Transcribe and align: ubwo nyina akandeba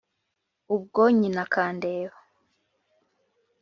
ubwo 0.75 1.01
nyina 1.17 1.41
akandeba 1.47 2.17